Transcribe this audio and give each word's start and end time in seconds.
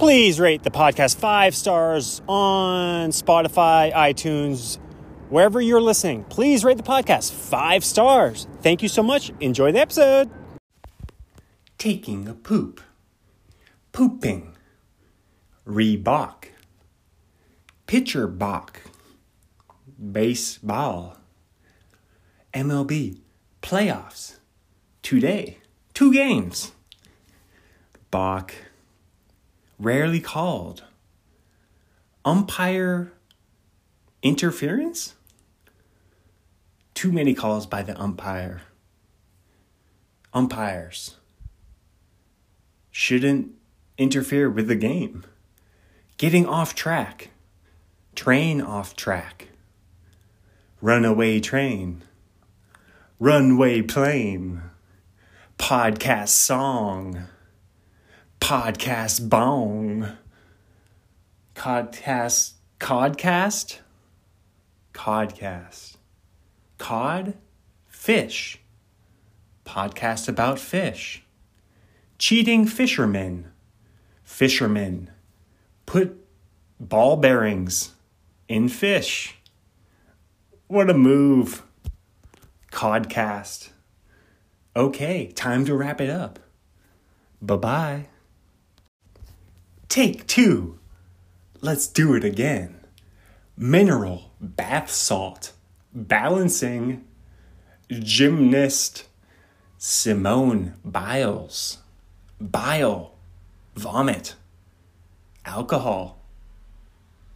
Please 0.00 0.40
rate 0.40 0.62
the 0.62 0.70
podcast 0.70 1.18
five 1.18 1.54
stars 1.54 2.22
on 2.26 3.10
Spotify, 3.10 3.92
iTunes, 3.92 4.78
wherever 5.28 5.60
you're 5.60 5.82
listening. 5.82 6.24
Please 6.24 6.64
rate 6.64 6.78
the 6.78 6.82
podcast 6.82 7.32
five 7.32 7.84
stars. 7.84 8.48
Thank 8.62 8.82
you 8.82 8.88
so 8.88 9.02
much. 9.02 9.30
Enjoy 9.40 9.72
the 9.72 9.80
episode. 9.80 10.30
Taking 11.76 12.28
a 12.28 12.32
poop, 12.32 12.80
pooping, 13.92 14.56
Reebok, 15.66 16.46
pitcher 17.86 18.26
Bach, 18.26 18.80
baseball, 20.10 21.18
MLB, 22.54 23.18
playoffs, 23.60 24.38
today, 25.02 25.58
two 25.92 26.10
games, 26.10 26.72
Bach, 28.10 28.54
rarely 29.80 30.20
called, 30.20 30.84
umpire 32.24 33.12
interference, 34.22 35.14
too 36.94 37.10
many 37.10 37.34
calls 37.34 37.66
by 37.66 37.82
the 37.82 37.98
umpire, 38.00 38.62
umpires 40.34 41.16
shouldn't 42.90 43.50
interfere 43.96 44.50
with 44.50 44.68
the 44.68 44.76
game, 44.76 45.24
getting 46.18 46.46
off 46.46 46.74
track, 46.74 47.30
train 48.14 48.60
off 48.60 48.94
track, 48.94 49.48
runaway 50.80 51.40
train. 51.40 52.02
Runway 53.22 53.82
plane, 53.82 54.62
podcast 55.58 56.28
song, 56.28 57.24
podcast 58.50 59.28
bong, 59.28 60.08
codcast, 61.54 62.54
codcast, 62.80 63.78
codcast, 64.92 65.96
cod, 66.76 67.34
fish, 67.86 68.58
podcast 69.64 70.28
about 70.28 70.58
fish, 70.58 71.22
cheating 72.18 72.66
fishermen, 72.66 73.46
fishermen, 74.24 75.08
put 75.86 76.16
ball 76.80 77.16
bearings 77.16 77.92
in 78.48 78.68
fish. 78.68 79.36
What 80.66 80.90
a 80.90 80.94
move. 80.94 81.62
Codcast. 82.72 83.68
Okay, 84.74 85.30
time 85.36 85.64
to 85.66 85.76
wrap 85.76 86.00
it 86.00 86.10
up. 86.10 86.40
Bye 87.40 87.56
bye. 87.56 88.06
Take 89.90 90.28
two. 90.28 90.78
Let's 91.60 91.88
do 91.88 92.14
it 92.14 92.22
again. 92.24 92.76
Mineral 93.56 94.30
bath 94.40 94.88
salt. 94.88 95.52
Balancing. 95.92 97.04
Gymnast. 97.90 99.08
Simone 99.78 100.74
Biles. 100.84 101.78
Bile. 102.40 103.16
Vomit. 103.74 104.36
Alcohol. 105.44 106.20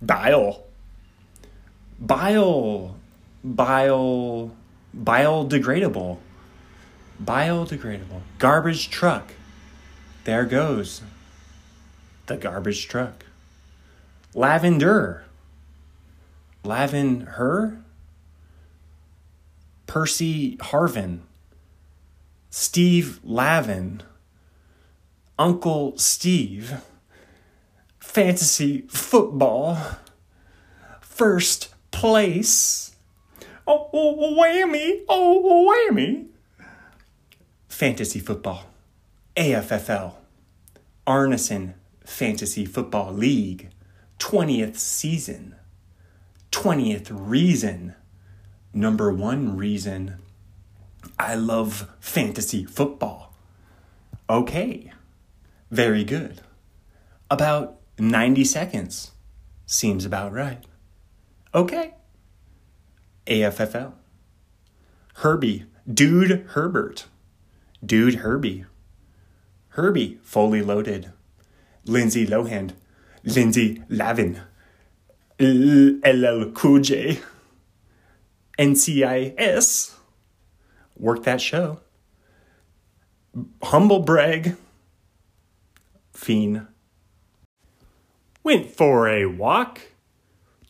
Bile. 0.00 0.64
Bile. 1.98 2.94
Bile 3.42 4.50
biodegradable. 4.96 6.18
Biodegradable. 7.20 8.20
Garbage 8.38 8.90
truck. 8.90 9.32
There 10.22 10.44
goes 10.44 11.02
the 12.26 12.36
garbage 12.36 12.88
truck. 12.88 13.24
Lavender. 14.34 15.24
Lavin 16.64 17.20
her, 17.22 17.78
Percy 19.86 20.56
Harvin. 20.56 21.20
Steve 22.48 23.20
Lavin. 23.22 24.02
Uncle 25.38 25.98
Steve. 25.98 26.80
Fantasy 28.00 28.86
football. 28.88 29.78
First 31.00 31.74
place 31.90 32.94
Oh, 33.66 33.88
oh, 33.92 34.16
oh 34.20 34.42
whammy. 34.42 35.04
Oh, 35.08 35.42
oh, 35.44 35.90
whammy. 35.90 36.26
Fantasy 37.68 38.20
football. 38.20 38.64
AFFL. 39.36 40.14
Arneson 41.06 41.74
Fantasy 42.04 42.64
Football 42.64 43.12
League. 43.12 43.70
20th 44.18 44.76
season. 44.76 45.56
20th 46.50 47.08
reason. 47.10 47.94
Number 48.72 49.12
one 49.12 49.56
reason. 49.56 50.18
I 51.18 51.34
love 51.34 51.88
fantasy 52.00 52.64
football. 52.64 53.34
Okay. 54.28 54.92
Very 55.70 56.04
good. 56.04 56.40
About 57.30 57.80
90 57.98 58.44
seconds. 58.44 59.12
Seems 59.66 60.04
about 60.04 60.32
right. 60.32 60.64
Okay. 61.54 61.94
AFFL. 63.26 63.92
Herbie, 65.16 65.66
Dude 65.92 66.46
Herbert. 66.48 67.06
Dude 67.84 68.16
Herbie. 68.16 68.64
Herbie, 69.70 70.18
fully 70.22 70.62
loaded. 70.62 71.12
Lindsay 71.84 72.26
Lohan. 72.26 72.72
Lindsay 73.24 73.82
Lavin. 73.88 74.40
LL 75.38 76.50
Cool 76.52 76.80
J. 76.80 77.20
NCIS. 78.58 79.94
Work 80.96 81.24
that 81.24 81.40
show. 81.40 81.80
Humble 83.62 84.00
brag. 84.00 84.56
Fiend. 86.12 86.66
Went 88.42 88.70
for 88.70 89.08
a 89.08 89.26
walk. 89.26 89.80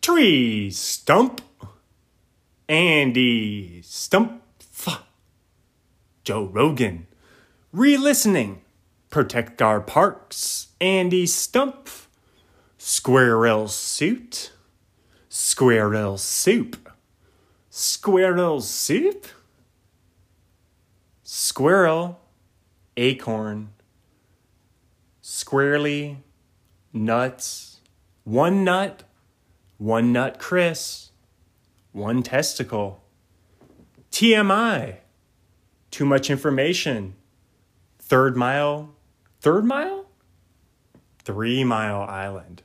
Tree 0.00 0.70
stump. 0.70 1.40
Andy 2.68 3.82
Stump, 3.82 4.42
Joe 6.24 6.44
Rogan, 6.46 7.06
re 7.72 7.98
listening, 7.98 8.62
Protect 9.14 9.62
Our 9.62 9.80
Parks, 9.80 10.72
Andy 10.80 11.24
Stump, 11.24 11.88
Squirrel 12.78 13.68
Suit, 13.68 14.50
Squirrel 15.28 16.18
Soup, 16.18 16.90
Squirrel 17.70 18.60
Soup, 18.60 19.24
Squirrel, 21.22 22.22
Acorn, 22.96 23.68
Squarely, 25.20 26.18
Nuts, 26.92 27.78
One 28.24 28.64
Nut, 28.64 29.04
One 29.78 30.12
Nut 30.12 30.40
Chris, 30.40 31.12
one 31.92 32.24
testicle. 32.24 33.04
TMI, 34.10 34.96
too 35.92 36.04
much 36.04 36.30
information. 36.30 37.14
Third 38.00 38.36
mile, 38.36 38.90
third 39.44 39.64
mile? 39.66 40.06
Three 41.18 41.64
Mile 41.64 42.00
Island. 42.00 42.62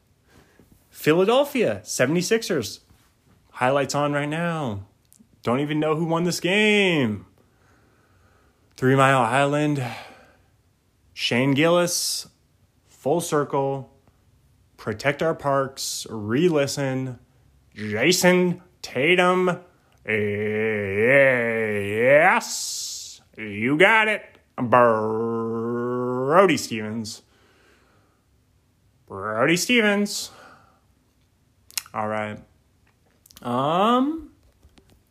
Philadelphia 0.89 1.81
76ers. 1.83 2.79
Highlights 3.51 3.95
on 3.95 4.13
right 4.13 4.29
now. 4.29 4.85
Don't 5.43 5.59
even 5.59 5.81
know 5.81 5.97
who 5.97 6.05
won 6.05 6.23
this 6.23 6.39
game. 6.39 7.25
Three 8.77 8.95
Mile 8.95 9.19
Island. 9.19 9.83
Shane 11.13 11.53
Gillis. 11.53 12.29
Full 12.87 13.19
circle. 13.19 13.93
Protect 14.77 15.21
our 15.21 15.35
parks. 15.35 16.07
Re 16.09 16.47
listen. 16.47 17.19
Jayson 17.75 18.61
Tatum. 18.81 19.49
Eh, 20.05 20.15
yes, 22.05 23.19
you 23.37 23.77
got 23.77 24.07
it. 24.07 24.23
Brody 26.29 26.57
Stevens. 26.57 27.23
Brody 29.07 29.57
Stevens. 29.57 30.29
All 31.91 32.07
right. 32.07 32.37
Um, 33.41 34.29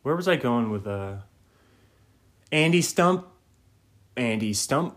where 0.03 0.15
was 0.15 0.29
I 0.29 0.37
going 0.37 0.71
with 0.71 0.87
uh 0.87 1.17
Andy 2.53 2.81
Stump? 2.81 3.27
Andy 4.17 4.53
Stump. 4.53 4.97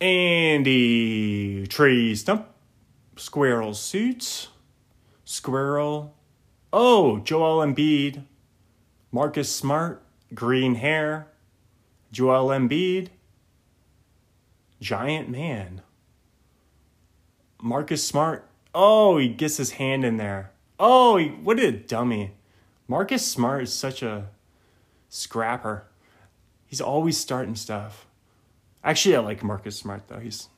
Andy 0.00 1.68
Tree 1.68 2.16
Stump. 2.16 2.48
Squirrel 3.16 3.74
Suits. 3.74 4.48
Squirrel 5.24 6.16
Oh, 6.72 7.20
Joel 7.20 7.64
Embiid, 7.64 8.24
Marcus 9.12 9.54
Smart, 9.54 10.02
green 10.34 10.74
hair, 10.74 11.28
Joel 12.10 12.48
Embiid, 12.48 13.10
giant 14.80 15.28
man. 15.28 15.82
Marcus 17.62 18.06
Smart. 18.06 18.48
Oh, 18.74 19.18
he 19.18 19.28
gets 19.28 19.56
his 19.56 19.72
hand 19.72 20.04
in 20.04 20.16
there. 20.16 20.52
Oh, 20.78 21.16
he, 21.16 21.28
what 21.28 21.58
a 21.58 21.72
dummy. 21.72 22.32
Marcus 22.88 23.26
Smart 23.26 23.64
is 23.64 23.72
such 23.72 24.02
a 24.02 24.28
scrapper. 25.08 25.84
He's 26.66 26.80
always 26.80 27.18
starting 27.18 27.56
stuff. 27.56 28.06
Actually, 28.82 29.16
I 29.16 29.20
like 29.20 29.42
Marcus 29.42 29.76
Smart 29.76 30.08
though. 30.08 30.18
He's 30.18 30.48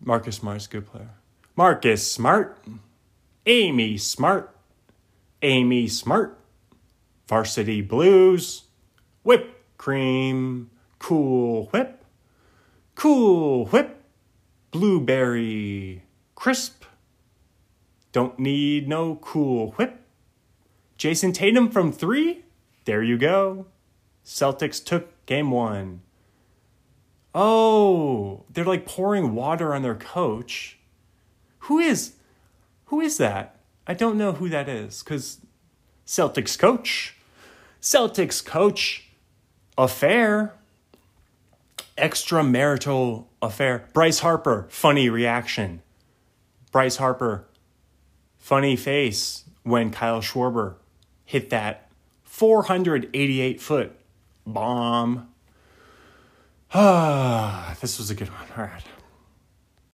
Marcus 0.00 0.36
Smart's 0.36 0.66
a 0.66 0.70
good 0.70 0.86
player. 0.86 1.10
Marcus 1.54 2.10
Smart. 2.10 2.58
Amy 3.44 3.98
Smart. 3.98 4.56
Amy 5.42 5.88
Smart. 5.88 6.38
Varsity 7.28 7.82
Blues. 7.82 8.64
Whip 9.22 9.62
cream. 9.76 10.70
Cool 10.98 11.66
whip. 11.66 12.04
Cool 12.96 13.66
whip. 13.66 14.02
Blueberry 14.72 16.02
crisp. 16.34 16.84
Don't 18.10 18.38
need 18.38 18.88
no 18.88 19.16
cool 19.16 19.72
whip. 19.72 20.00
Jayson 20.98 21.32
Tatum 21.32 21.70
from 21.70 21.92
three. 21.92 22.44
There 22.86 23.02
you 23.02 23.18
go. 23.18 23.66
Celtics 24.24 24.82
took 24.82 25.26
game 25.26 25.50
one. 25.50 26.00
Oh, 27.34 28.44
they're 28.50 28.64
like 28.64 28.86
pouring 28.86 29.34
water 29.34 29.74
on 29.74 29.82
their 29.82 29.94
coach. 29.94 30.78
Who 31.60 31.78
is 31.78 32.14
who 32.86 33.00
is 33.02 33.18
that? 33.18 33.60
I 33.86 33.92
don't 33.92 34.16
know 34.16 34.32
who 34.32 34.48
that 34.48 34.70
is 34.70 35.02
cuz 35.02 35.40
Celtics 36.06 36.58
coach. 36.58 37.14
Celtics 37.80 38.42
coach 38.44 39.10
affair. 39.76 40.54
Extramarital 41.96 43.26
affair. 43.40 43.88
Bryce 43.92 44.20
Harper, 44.20 44.66
funny 44.68 45.08
reaction. 45.08 45.82
Bryce 46.72 46.96
Harper, 46.96 47.46
funny 48.38 48.76
face 48.76 49.44
when 49.62 49.90
Kyle 49.90 50.20
Schwarber 50.20 50.76
hit 51.24 51.50
that 51.50 51.90
488 52.24 53.60
foot 53.60 53.98
bomb 54.46 55.28
Ah, 56.74 57.76
this 57.80 57.96
was 57.96 58.10
a 58.10 58.14
good 58.14 58.28
one. 58.28 58.46
All 58.56 58.64
right. 58.64 58.82